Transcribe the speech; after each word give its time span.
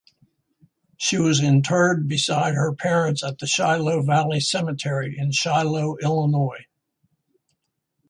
She 0.97 1.19
was 1.19 1.41
interred 1.43 2.07
beside 2.07 2.55
her 2.55 2.73
parents 2.73 3.23
at 3.23 3.37
the 3.37 3.45
Shiloh 3.45 4.01
Valley 4.01 4.39
Cemetery 4.39 5.13
in 5.15 5.31
Shiloh, 5.31 5.97
Illinois. 5.97 6.65